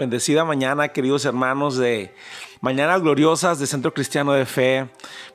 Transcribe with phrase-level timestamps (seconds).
[0.00, 2.14] Bendecida mañana, queridos hermanos de
[2.62, 4.88] Mañanas Gloriosas de Centro Cristiano de Fe.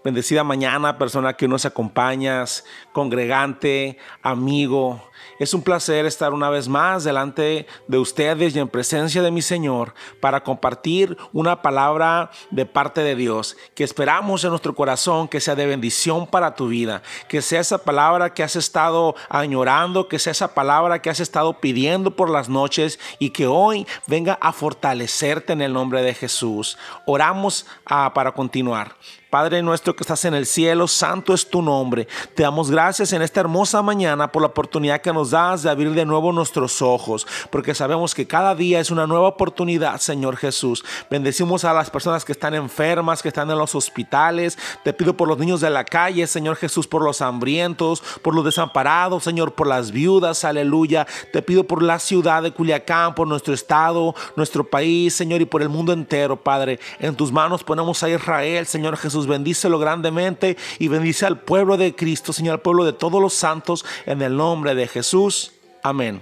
[0.04, 5.08] Bendecida mañana, persona que nos acompañas, congregante, amigo.
[5.40, 9.42] Es un placer estar una vez más delante de ustedes y en presencia de mi
[9.42, 15.42] Señor para compartir una palabra de parte de Dios que esperamos en nuestro corazón que
[15.42, 20.20] sea de bendición para tu vida, que sea esa palabra que has estado añorando, que
[20.20, 24.54] sea esa palabra que has estado pidiendo por las noches y que hoy venga a
[24.54, 26.78] fortalecerte en el nombre de Jesús.
[27.06, 28.96] Oramos ah, para continuar.
[29.36, 32.08] Padre nuestro que estás en el cielo, santo es tu nombre.
[32.36, 35.92] Te damos gracias en esta hermosa mañana por la oportunidad que nos das de abrir
[35.92, 40.86] de nuevo nuestros ojos, porque sabemos que cada día es una nueva oportunidad, Señor Jesús.
[41.10, 44.58] Bendecimos a las personas que están enfermas, que están en los hospitales.
[44.86, 48.46] Te pido por los niños de la calle, Señor Jesús, por los hambrientos, por los
[48.46, 51.08] desamparados, Señor, por las viudas, aleluya.
[51.34, 55.62] Te pido por la ciudad de Culiacán, por nuestro estado, nuestro país, Señor, y por
[55.62, 56.80] el mundo entero, Padre.
[57.00, 61.96] En tus manos ponemos a Israel, Señor Jesús bendícelo grandemente y bendice al pueblo de
[61.96, 65.54] Cristo, Señor, al pueblo de todos los santos, en el nombre de Jesús.
[65.84, 66.22] Amén.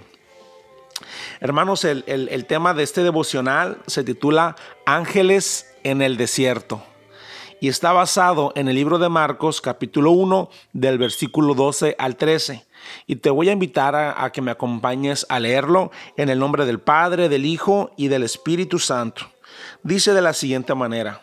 [1.39, 6.83] Hermanos, el, el tema de este devocional se titula Ángeles en el desierto
[7.63, 12.65] y está basado en el libro de Marcos capítulo 1 del versículo 12 al 13.
[13.07, 16.65] Y te voy a invitar a, a, que me acompañes a leerlo en el nombre
[16.65, 19.31] del Padre, del Hijo y del Espíritu Santo.
[19.81, 21.21] Dice de la siguiente manera.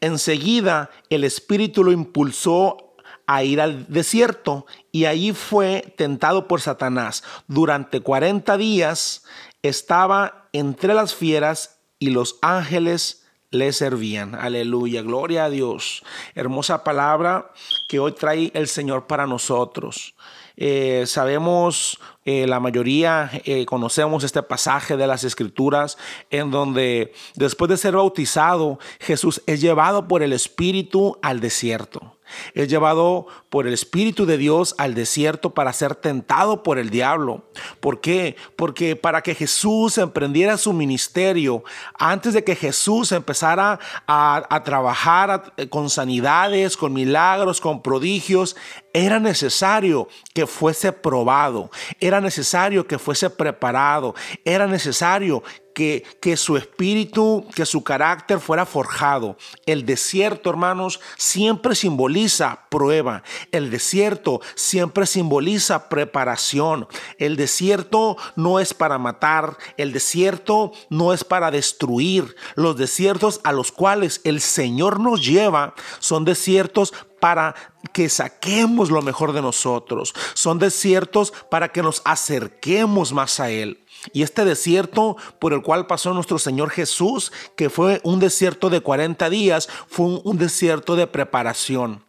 [0.00, 2.94] Enseguida el Espíritu lo impulsó
[3.26, 7.22] a ir al desierto y allí fue tentado por Satanás.
[7.46, 9.24] Durante 40 días
[9.62, 14.34] estaba entre las fieras y los ángeles le servían.
[14.34, 16.02] Aleluya, gloria a Dios.
[16.34, 17.52] Hermosa palabra
[17.88, 20.14] que hoy trae el Señor para nosotros.
[20.56, 25.96] Eh, sabemos, eh, la mayoría eh, conocemos este pasaje de las escrituras
[26.28, 32.17] en donde después de ser bautizado, Jesús es llevado por el Espíritu al desierto.
[32.54, 37.44] Es llevado por el Espíritu de Dios al desierto para ser tentado por el diablo.
[37.80, 38.36] ¿Por qué?
[38.56, 41.64] Porque para que Jesús emprendiera su ministerio,
[41.98, 48.56] antes de que Jesús empezara a, trabajar con sanidades, con milagros, con prodigios,
[48.92, 54.14] era necesario que fuese probado, era necesario que fuese preparado,
[54.44, 55.42] era necesario
[55.74, 59.36] que, su espíritu, que su carácter fuera forjado.
[59.66, 63.22] El desierto, hermanos, siempre simboliza prueba.
[63.52, 66.88] El desierto siempre simboliza preparación.
[67.18, 69.56] El desierto no es para matar.
[69.76, 72.34] El desierto no es para destruir.
[72.54, 77.54] Los desiertos a los cuales el Señor nos lleva son desiertos para
[77.92, 80.14] que saquemos lo mejor de nosotros.
[80.34, 83.84] Son desiertos para que nos acerquemos más a Él.
[84.12, 88.80] Y este desierto por el cual pasó nuestro Señor Jesús, que fue un desierto de
[88.80, 92.04] 40 días, fue un, desierto de preparación.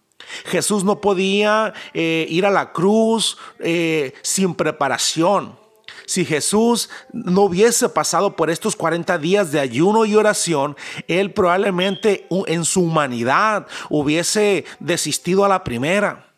[0.46, 5.58] Jesús no podía eh, ir a la cruz eh, sin preparación.
[6.06, 10.76] Si Jesús no hubiese pasado por estos 40 días de ayuno y oración,
[11.08, 16.34] él probablemente en su humanidad hubiese desistido a la primera.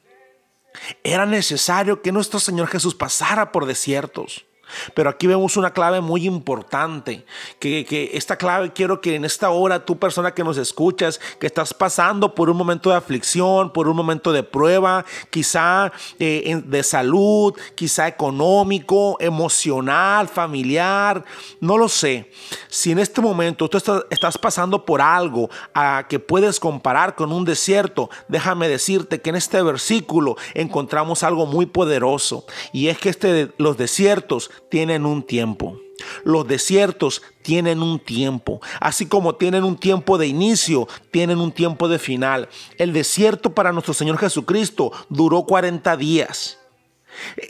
[1.03, 4.45] Era necesario que nuestro Señor Jesús pasara por desiertos.
[4.93, 7.25] Pero aquí vemos una clave muy importante,
[7.59, 11.73] que, esta clave quiero que en esta hora tú persona que nos escuchas, que estás
[11.73, 17.53] pasando por un momento de aflicción, por un momento de prueba, quizá eh, de salud,
[17.75, 21.23] quizá económico, emocional, familiar,
[21.59, 22.31] no lo sé.
[22.67, 27.31] Si en este momento tú estás, estás pasando por algo a que puedes comparar con
[27.31, 33.09] un desierto, déjame decirte que en este versículo encontramos algo muy poderoso y es que
[33.09, 35.77] este, los desiertos tienen un tiempo.
[36.23, 41.87] Los desiertos tienen un tiempo, así como tienen un tiempo de inicio, tienen un tiempo
[41.87, 42.49] de final.
[42.77, 46.57] El desierto para nuestro Señor Jesucristo duró 40 días.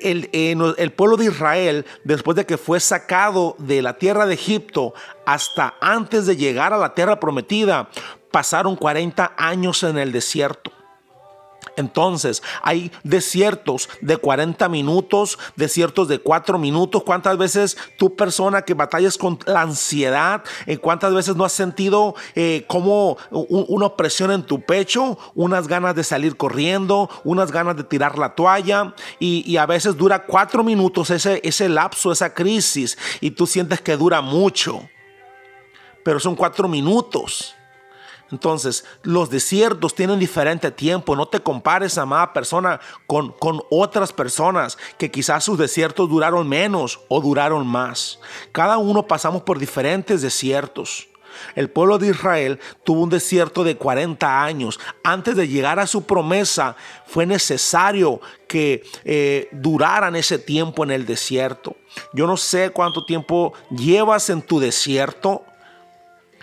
[0.02, 4.34] El, eh, el, pueblo de Israel, después de que fue sacado de la tierra de
[4.34, 4.96] Egipto
[5.26, 7.88] hasta antes de llegar a la tierra prometida,
[8.32, 10.72] pasaron 40 años en el desierto.
[11.78, 17.04] Entonces, hay desiertos de 40 minutos, desiertos de 4 minutos.
[17.04, 22.16] ¿Cuántas veces tu persona que batallas con la ansiedad, eh, cuántas veces no has sentido
[22.36, 27.84] eh, como una opresión en tu pecho, unas ganas de salir corriendo, unas ganas de
[27.84, 33.32] tirar la toalla y, a veces dura 4 minutos ese, ese lapso, esa crisis y
[33.32, 34.90] tú sientes que dura mucho,
[36.04, 37.56] pero son 4 minutos.
[38.32, 41.16] Entonces, los desiertos tienen diferente tiempo.
[41.16, 47.02] No te compares, amada persona, con, con otras personas que quizás sus desiertos duraron menos
[47.10, 48.20] o duraron más.
[48.52, 51.08] Cada uno pasamos por diferentes desiertos.
[51.56, 54.80] El pueblo de Israel tuvo un desierto de 40 años.
[55.04, 56.76] Antes de llegar a su promesa,
[57.06, 61.76] fue necesario que eh, duraran ese tiempo en el desierto.
[62.14, 65.44] Yo no sé cuánto tiempo llevas en tu desierto,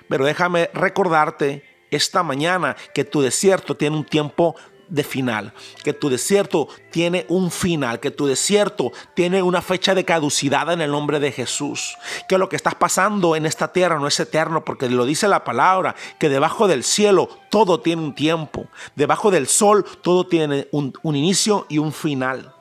[0.09, 4.55] pero déjame recordarte esta mañana que tu desierto tiene un tiempo
[4.89, 5.53] de final,
[5.85, 10.81] que tu desierto tiene un final, que tu desierto tiene una fecha de caducidad en
[10.81, 11.97] el nombre de Jesús,
[12.29, 15.45] que lo que estás pasando en esta tierra no es eterno, porque lo dice la
[15.45, 20.93] palabra, que debajo del cielo todo tiene un tiempo, debajo del sol todo tiene un,
[21.03, 22.55] un inicio y un final.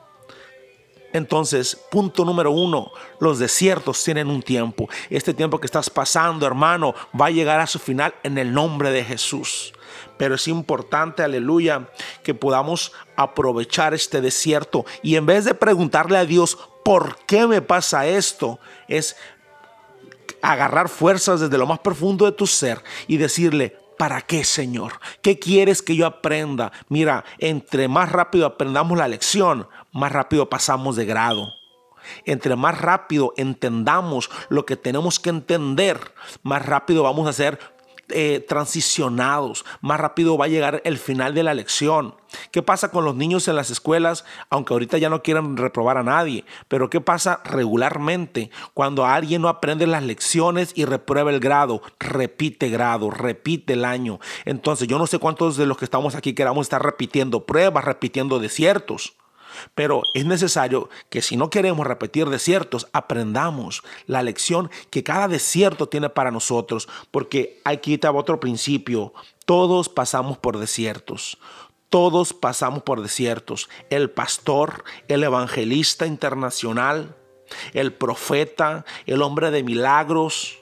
[1.12, 4.88] Entonces, punto número uno, los desiertos tienen un tiempo.
[5.08, 8.90] Este tiempo que estás pasando, hermano, va a llegar a su final en el nombre
[8.90, 9.72] de Jesús.
[10.18, 11.88] Pero es importante, aleluya,
[12.22, 17.62] que podamos aprovechar este desierto y en vez de preguntarle a Dios, ¿por qué me
[17.62, 18.58] pasa esto?
[18.88, 19.16] Es
[20.42, 25.00] agarrar fuerzas desde lo más profundo de tu ser y decirle, ¿Para qué, Señor?
[25.22, 26.70] ¿Qué quieres que yo aprenda?
[26.88, 31.52] Mira, entre más rápido aprendamos la lección, más rápido pasamos de grado.
[32.24, 36.12] Entre más rápido entendamos lo que tenemos que entender,
[36.42, 37.58] más rápido vamos a ser
[38.10, 42.14] eh, transicionados, más rápido va a llegar el final de la lección.
[42.50, 44.24] ¿Qué pasa con los niños en las escuelas?
[44.48, 49.48] Aunque ahorita ya no quieran reprobar a nadie, pero ¿qué pasa regularmente cuando alguien no
[49.48, 51.82] aprende las lecciones y reprueba el grado?
[51.98, 54.20] Repite grado, repite el año.
[54.46, 58.38] Entonces yo no sé cuántos de los que estamos aquí queramos estar repitiendo pruebas, repitiendo
[58.38, 59.18] desiertos.
[59.74, 65.88] Pero es necesario que si no queremos repetir desiertos, aprendamos la lección que cada desierto
[65.88, 69.12] tiene para nosotros, porque aquí está otro principio.
[69.44, 71.38] Todos pasamos por desiertos.
[71.88, 73.68] Todos pasamos por desiertos.
[73.88, 77.16] El pastor, el evangelista internacional,
[77.72, 80.58] el profeta, el hombre de milagros,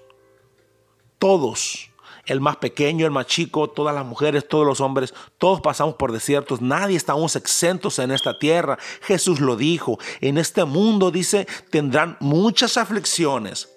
[1.18, 1.90] todos
[2.26, 6.12] el más pequeño, el más chico, todas las mujeres, todos los hombres, todos pasamos por
[6.12, 8.78] desiertos, nadie estamos exentos en esta tierra.
[9.02, 13.70] Jesús lo dijo, en este mundo dice, tendrán muchas aflicciones.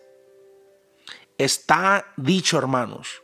[1.37, 3.21] Está dicho, hermanos.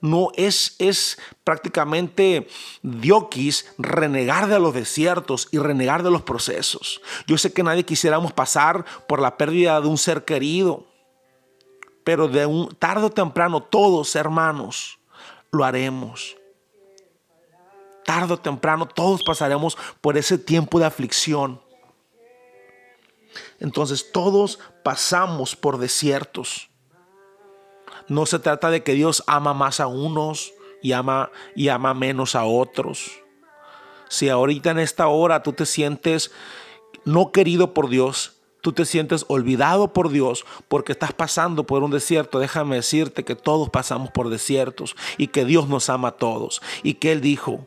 [0.00, 2.46] No es, es prácticamente
[2.82, 7.00] dioquis renegar de los desiertos y renegar de los procesos.
[7.26, 10.87] Yo sé que nadie quisiéramos pasar por la pérdida de un ser querido,
[12.08, 14.98] pero de un tarde o temprano todos, hermanos,
[15.50, 16.38] lo haremos.
[18.02, 21.60] Tarde o temprano todos pasaremos por ese tiempo de aflicción.
[23.60, 26.70] Entonces todos pasamos por desiertos.
[28.08, 32.34] No se trata de que Dios ama más a unos y ama, y ama menos
[32.34, 33.20] a otros.
[34.08, 36.30] Si ahorita en esta hora tú te sientes
[37.04, 38.37] no querido por Dios,
[38.68, 43.34] tú te sientes olvidado por Dios porque estás pasando por un desierto, déjame decirte que
[43.34, 47.66] todos pasamos por desiertos y que Dios nos ama a todos y que Él dijo,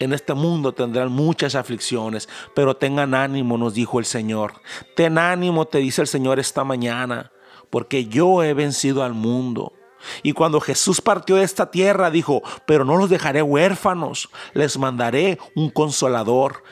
[0.00, 4.60] en este mundo tendrán muchas aflicciones, pero tengan ánimo, nos dijo el Señor.
[4.94, 7.32] Ten ánimo, te dice el Señor esta mañana,
[7.70, 9.72] porque yo he vencido al mundo.
[10.22, 15.38] Y cuando Jesús partió de esta tierra, dijo, pero no los dejaré huérfanos, les mandaré
[15.56, 16.64] un consolador,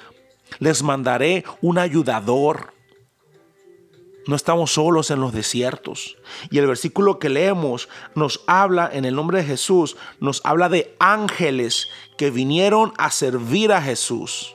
[0.59, 2.75] les mandaré un ayudador.
[4.27, 6.17] No estamos solos en los desiertos.
[6.51, 10.95] Y el versículo que leemos nos habla en el nombre de Jesús, nos habla de
[10.99, 14.55] ángeles que vinieron a servir a Jesús.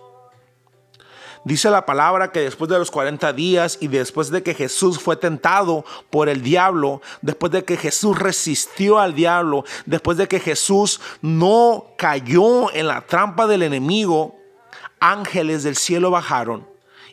[1.43, 5.15] Dice la palabra que después de los 40 días y después de que Jesús fue
[5.15, 10.99] tentado por el diablo, después de que Jesús resistió al diablo, después de que Jesús
[11.21, 14.35] no cayó en la trampa del enemigo,
[14.99, 16.67] ángeles del cielo bajaron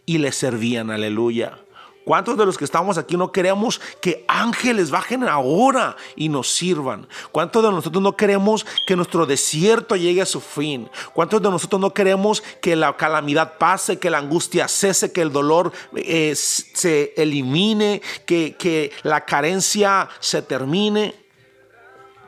[0.06, 1.63] y le servían, aleluya.
[2.04, 7.08] ¿Cuántos de los que estamos aquí no queremos que ángeles bajen ahora y nos sirvan?
[7.32, 10.90] ¿Cuántos de nosotros no queremos que nuestro desierto llegue a su fin?
[11.14, 15.32] ¿Cuántos de nosotros no queremos que la calamidad pase, que la angustia cese, que el
[15.32, 21.14] dolor eh, se elimine, que, que la carencia se termine?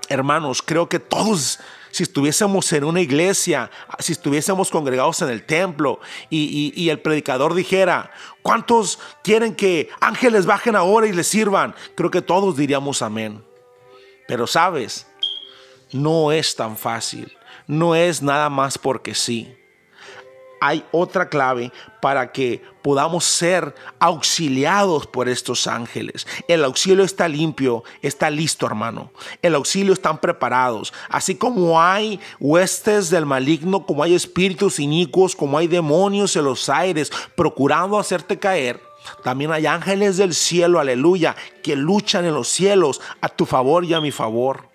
[0.09, 1.59] Hermanos, creo que todos
[1.97, 5.99] si estuviésemos en una iglesia, si estuviésemos congregados en el templo
[6.29, 8.11] y, el predicador dijera,
[8.43, 11.75] ¿cuántos quieren que ángeles bajen ahora y les sirvan?
[11.95, 13.43] Creo que todos diríamos amén.
[14.29, 15.07] Pero sabes,
[15.91, 17.35] no es tan fácil,
[17.67, 19.57] no es nada más porque sí.
[20.67, 26.27] Hay otra clave para que podamos ser auxiliados por estos ángeles.
[26.49, 29.11] El auxilio está limpio, está listo, hermano.
[29.43, 30.93] El auxilio están preparados.
[31.09, 36.69] Así como hay huestes del maligno, como hay espíritus inicuos, como hay demonios en los
[36.69, 38.81] aires procurando hacerte caer,
[39.23, 43.95] también hay ángeles del cielo, aleluya, que luchan en los cielos a tu favor y
[43.95, 44.69] a mi favor.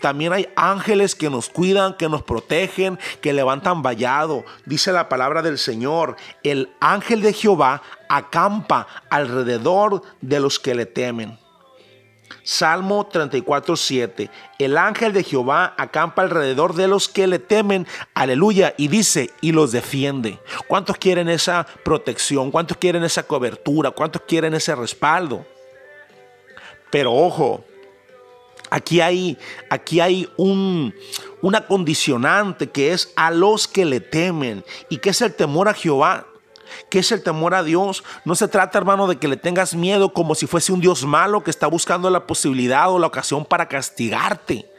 [0.00, 4.44] También hay ángeles que nos cuidan, que nos protegen, que levantan vallado.
[4.66, 10.86] Dice la palabra del Señor, el ángel de Jehová acampa alrededor de los que le
[10.86, 11.38] temen.
[12.42, 14.30] Salmo 34, 7.
[14.58, 17.86] El ángel de Jehová acampa alrededor de los que le temen.
[18.14, 18.74] Aleluya.
[18.76, 20.38] Y dice, y los defiende.
[20.66, 22.50] ¿Cuántos quieren esa protección?
[22.50, 23.90] ¿Cuántos quieren esa cobertura?
[23.90, 25.44] ¿Cuántos quieren ese respaldo?
[26.90, 27.64] Pero ojo,
[28.70, 29.36] Aquí hay,
[29.68, 30.94] aquí hay un,
[31.42, 34.64] una condicionante que es a los que le temen.
[34.88, 36.26] ¿Y que es el temor a Jehová?
[36.88, 38.04] ¿Qué es el temor a Dios?
[38.24, 41.42] No se trata, hermano, de que le tengas miedo como si fuese un Dios malo
[41.42, 44.69] que está buscando la posibilidad o la ocasión para castigarte.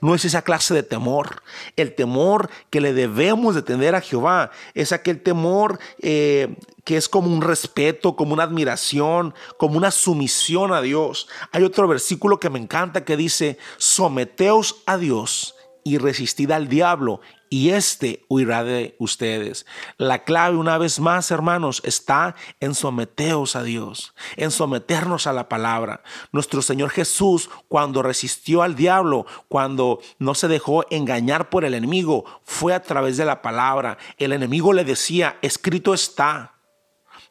[0.00, 1.42] No es esa clase de temor.
[1.76, 7.08] El temor que le debemos de tener a Jehová es aquel temor eh, que es
[7.08, 11.28] como un respeto, como una admiración, como una sumisión a Dios.
[11.52, 17.20] Hay otro versículo que me encanta que dice, someteos a Dios y resistid al diablo
[17.54, 19.64] y éste huirá de ustedes.
[19.96, 25.48] La clave, una vez más, hermanos, está en someteos a Dios, en someternos a la
[25.48, 26.02] palabra.
[26.32, 32.24] Nuestro Señor Jesús, cuando resistió al diablo, cuando no se dejó engañar por el enemigo,
[32.42, 33.98] fue a través de la palabra.
[34.18, 36.53] El enemigo le decía, escrito está.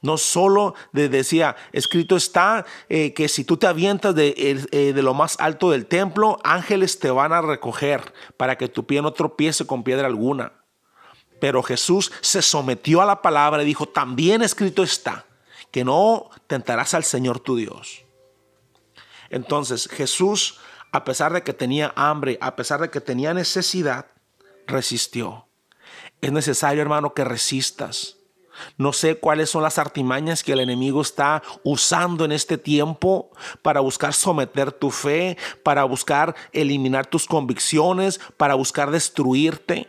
[0.04, 5.14] No solo decía, escrito está eh, que si tú te avientas de, eh, de, lo
[5.14, 9.66] más alto del templo, ángeles te van a recoger para que tu pie no tropiece
[9.66, 10.52] con piedra alguna.
[11.40, 15.26] Pero Jesús se sometió a la palabra y dijo, también escrito está,
[15.72, 18.04] que no tentarás al Señor tu Dios.
[19.30, 20.60] Entonces Jesús,
[20.92, 24.08] a pesar de que tenía hambre, a pesar de que tenía necesidad,
[24.68, 25.48] resistió.
[26.20, 28.18] Es necesario, hermano, que resistas
[28.78, 33.32] no sé cuáles son las artimañas que el enemigo está usando en este tiempo
[33.62, 39.88] para buscar someter tu fe, para buscar eliminar tus convicciones, para buscar destruirte.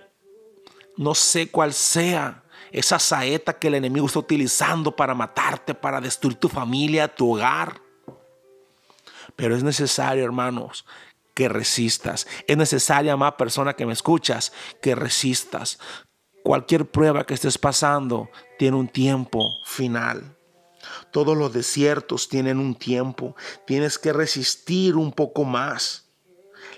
[0.96, 6.36] No sé cuál sea esa saeta que el enemigo está utilizando para matarte, para destruir
[6.36, 7.80] tu familia, tu hogar.
[9.36, 10.84] Pero es necesario, hermanos,
[11.34, 12.26] que resistas.
[12.46, 15.78] Es necesaria, más persona que me escuchas, que resistas.
[16.44, 20.36] Cualquier prueba que estés pasando tiene un tiempo final.
[21.10, 23.34] Todos los desiertos tienen un tiempo.
[23.66, 26.10] Tienes que resistir un poco más.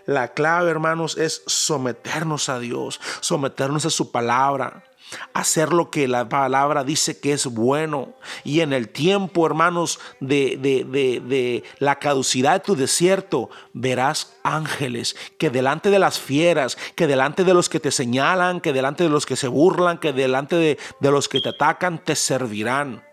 [0.07, 4.85] La clave, hermanos, es someternos a Dios, someternos a su palabra
[5.33, 8.15] hacer lo que la palabra dice que es bueno.
[8.45, 15.51] Y en el tiempo, hermanos, de, de, la caducidad de tu desierto, verás ángeles que
[15.51, 19.27] delante de las fieras, que delante de los que te señalan, que delante de los
[19.27, 23.05] que se burlan, que delante de, de los que te atacan, te servirán.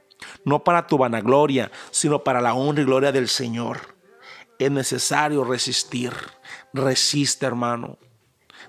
[0.46, 3.96] No para tu vanagloria, sino para la honra y gloria del Señor.
[4.58, 6.14] Es necesario resistir.
[6.74, 7.98] Resiste, hermano.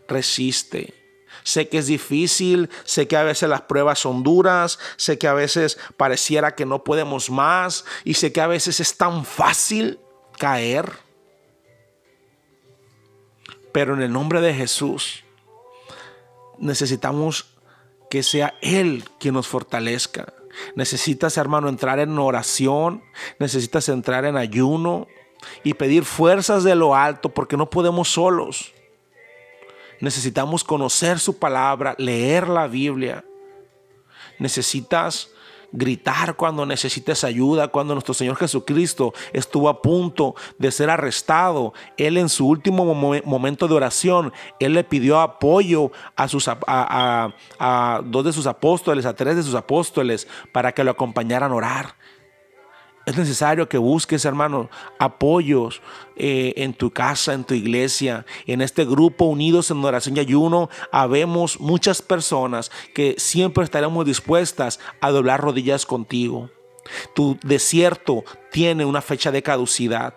[0.08, 1.03] Resiste.
[1.44, 5.34] Sé que es difícil, sé que a veces las pruebas son duras, sé que a
[5.34, 10.00] veces pareciera que no podemos más y sé que a veces es tan fácil
[10.38, 10.90] caer.
[13.72, 15.22] Pero en el nombre de Jesús
[16.58, 17.46] necesitamos
[18.08, 20.32] que sea Él quien nos fortalezca.
[20.76, 23.02] Necesitas, hermano, entrar en oración,
[23.38, 25.08] necesitas entrar en ayuno
[25.62, 28.72] y pedir fuerzas de lo alto porque no podemos solos.
[30.00, 33.24] Necesitamos conocer su palabra, leer la Biblia.
[34.38, 35.30] Necesitas
[35.74, 41.74] gritar cuando necesites ayuda, cuando nuestro Señor Jesucristo estuvo a punto de ser arrestado.
[41.96, 48.24] Él en su último momento de oración, Él le pidió apoyo a, sus, a dos
[48.24, 51.96] de sus apóstoles, a tres de sus apóstoles, para que lo acompañaran a orar.
[53.06, 55.82] Es necesario que busques, hermano, apoyos
[56.16, 60.70] eh, en tu casa, en tu iglesia, en este grupo unidos en oración y ayuno.
[60.90, 66.50] Habemos muchas personas que siempre estaremos dispuestas a doblar rodillas contigo.
[67.14, 70.14] Tu desierto tiene una fecha de caducidad.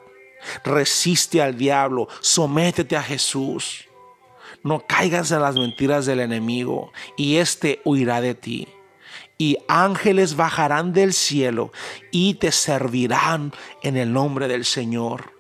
[0.64, 3.86] Resiste al diablo, sométete a Jesús.
[4.64, 8.68] No caigas en las mentiras del enemigo y éste huirá de ti
[9.38, 11.72] y ángeles bajarán del cielo
[12.12, 13.54] y te servirán
[13.84, 15.34] en el nombre del Señor.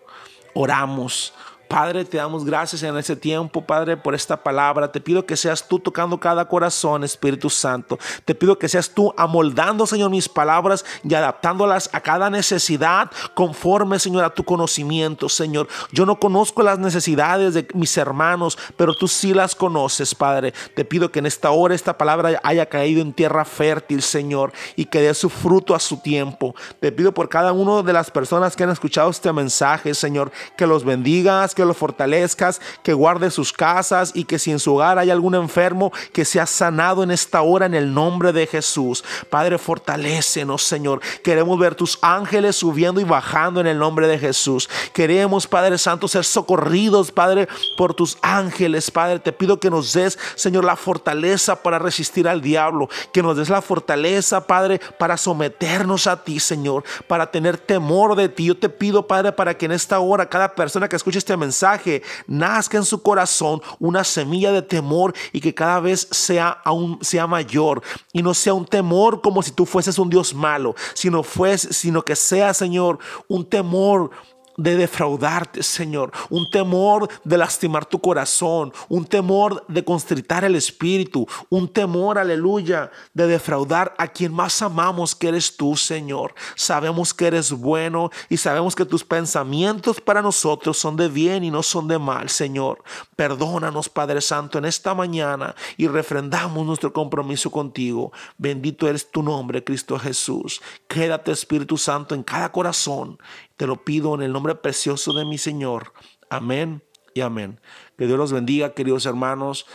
[0.53, 1.33] Oramos,
[1.67, 4.91] Padre, te damos gracias en este tiempo, Padre, por esta palabra.
[4.91, 7.97] Te pido que seas tú tocando cada corazón, Espíritu Santo.
[8.25, 13.99] Te pido que seas tú amoldando, Señor, mis palabras y adaptándolas a cada necesidad conforme,
[13.99, 15.67] Señor, a tu conocimiento, Señor.
[15.91, 20.53] Yo no conozco las necesidades de mis hermanos, pero tú sí las conoces, Padre.
[20.75, 24.85] Te pido que en esta hora esta palabra haya caído en tierra fértil, Señor, y
[24.85, 26.55] que dé su fruto a su tiempo.
[26.79, 30.67] Te pido por cada una de las personas que han escuchado este mensaje, Señor, que
[30.67, 34.99] los bendigas que los fortalezcas, que guarde sus casas y que si en su hogar
[34.99, 39.03] hay algún enfermo, que sea sanado en esta hora en el nombre de Jesús.
[39.31, 41.01] Padre, fortalécenos, Señor.
[41.23, 44.69] Queremos ver tus ángeles subiendo y bajando en el nombre de Jesús.
[44.93, 48.91] Queremos, Padre Santo, ser socorridos, Padre, por tus ángeles.
[48.91, 52.87] Padre, te pido que nos des, Señor, la fortaleza para resistir al diablo.
[53.11, 56.83] Que nos des la fortaleza, Padre, para someternos a ti, Señor.
[57.07, 58.45] Para tener temor de ti.
[58.45, 61.46] Yo te pido, Padre, para que en esta hora cada persona que escuche este mensaje,
[61.47, 66.99] mensaje nazca en su corazón una semilla de temor y que cada vez sea aún
[67.01, 67.81] sea mayor.
[68.13, 72.03] Y no sea un temor como si tú fueses un Dios malo, sino fuese, sino
[72.03, 74.11] que sea, Señor, un temor
[74.57, 81.27] de defraudarte, Señor, un temor de lastimar tu corazón, un temor de constritar el espíritu,
[81.49, 86.33] un temor, aleluya, de defraudar a quien más amamos que eres tú, Señor.
[86.55, 91.51] Sabemos que eres bueno y sabemos que tus pensamientos para nosotros son de bien y
[91.51, 92.83] no son de mal, Señor.
[93.15, 98.11] Perdónanos, Padre Santo, en esta mañana y refrendamos nuestro compromiso contigo.
[98.39, 100.61] Bendito eres tu nombre, Cristo Jesús.
[100.87, 103.19] Quédate, Espíritu Santo, en cada corazón
[103.57, 105.93] te lo pido en el nombre precioso de mi Señor.
[106.29, 106.83] Amén
[107.13, 107.59] y amén.
[107.97, 109.65] Que Dios los bendiga, queridos hermanos.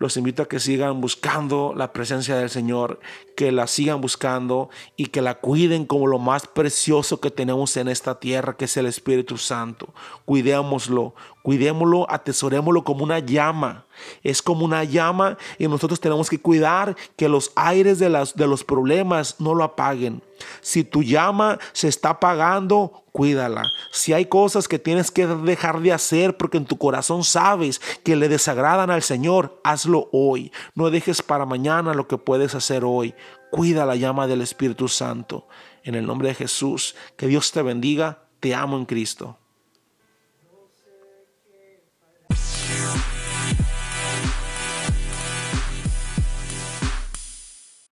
[0.00, 3.00] Los invito a que sigan buscando la presencia del Señor,
[3.36, 7.88] que la sigan buscando y que la cuiden como lo más precioso que tenemos en
[7.88, 9.92] esta tierra, que es el Espíritu Santo.
[10.24, 13.86] Cuidémoslo, cuidémoslo, atesorémoslo como una llama.
[14.22, 18.46] Es como una llama y nosotros tenemos que cuidar que los aires de, las, de
[18.46, 20.22] los problemas no lo apaguen.
[20.60, 23.64] Si tu llama se está apagando, cuídala.
[23.92, 28.16] Si hay cosas que tienes que dejar de hacer porque en tu corazón sabes que
[28.16, 30.52] le desagradan al Señor, hazlo hoy.
[30.74, 33.14] No dejes para mañana lo que puedes hacer hoy.
[33.50, 35.48] Cuida la llama del Espíritu Santo.
[35.82, 38.24] En el nombre de Jesús, que Dios te bendiga.
[38.40, 39.38] Te amo en Cristo.